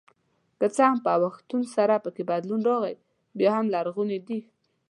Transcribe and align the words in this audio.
که 0.59 0.67
څه 0.75 0.83
هم 0.89 0.97
په 1.05 1.11
اوښتون 1.17 1.63
سره 1.75 1.95
پکې 2.03 2.23
بدلون 2.31 2.61
راغلی 2.69 2.95
بیا 3.39 3.49
هم 3.57 3.65
لرغوني 3.73 4.19
دي. 4.27 4.39